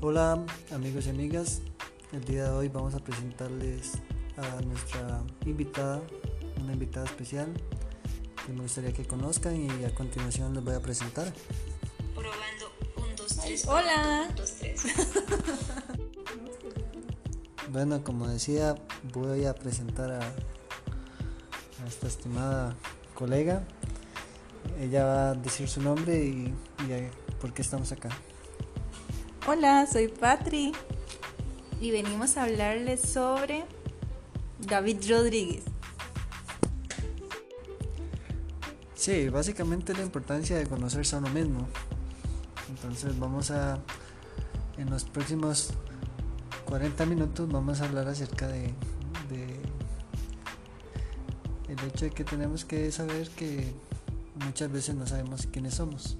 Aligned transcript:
Hola 0.00 0.44
amigos 0.72 1.06
y 1.06 1.10
amigas, 1.10 1.60
el 2.12 2.24
día 2.24 2.44
de 2.44 2.50
hoy 2.50 2.68
vamos 2.68 2.94
a 2.94 2.98
presentarles 2.98 3.92
a 4.36 4.60
nuestra 4.62 5.22
invitada, 5.44 6.02
una 6.60 6.72
invitada 6.72 7.06
especial 7.06 7.52
que 8.44 8.52
me 8.52 8.60
gustaría 8.62 8.92
que 8.92 9.04
conozcan 9.06 9.56
y 9.56 9.84
a 9.84 9.94
continuación 9.94 10.54
les 10.54 10.62
voy 10.64 10.74
a 10.74 10.80
presentar. 10.80 11.32
Probando, 12.14 12.70
un, 12.96 13.16
dos, 13.16 13.36
tres. 13.38 13.66
Hola. 13.66 14.26
Un, 14.30 14.36
dos, 14.36 14.52
tres. 14.58 14.82
Bueno, 17.68 18.02
como 18.04 18.28
decía, 18.28 18.76
voy 19.12 19.44
a 19.44 19.52
presentar 19.54 20.10
a, 20.12 20.20
a 20.20 21.86
esta 21.88 22.06
estimada 22.06 22.74
colega. 23.12 23.64
Ella 24.80 25.04
va 25.04 25.30
a 25.30 25.34
decir 25.34 25.68
su 25.68 25.82
nombre 25.82 26.24
y, 26.24 26.54
y 26.88 26.92
a- 26.92 27.10
por 27.40 27.52
qué 27.52 27.62
estamos 27.62 27.90
acá. 27.92 28.08
Hola, 29.48 29.86
soy 29.86 30.08
Patri 30.08 30.72
y 31.80 31.92
venimos 31.92 32.36
a 32.36 32.42
hablarles 32.42 33.00
sobre 33.00 33.64
David 34.58 35.08
Rodríguez. 35.08 35.62
Sí, 38.96 39.28
básicamente 39.28 39.94
la 39.94 40.02
importancia 40.02 40.58
de 40.58 40.66
conocerse 40.66 41.14
a 41.14 41.20
uno 41.20 41.28
mismo. 41.28 41.68
Entonces 42.68 43.16
vamos 43.20 43.52
a, 43.52 43.78
en 44.78 44.90
los 44.90 45.04
próximos 45.04 45.70
40 46.64 47.06
minutos 47.06 47.48
vamos 47.48 47.80
a 47.80 47.84
hablar 47.84 48.08
acerca 48.08 48.48
de, 48.48 48.74
de 49.30 49.60
el 51.68 51.78
hecho 51.86 52.06
de 52.06 52.10
que 52.10 52.24
tenemos 52.24 52.64
que 52.64 52.90
saber 52.90 53.28
que 53.30 53.72
muchas 54.44 54.72
veces 54.72 54.96
no 54.96 55.06
sabemos 55.06 55.46
quiénes 55.46 55.74
somos. 55.74 56.18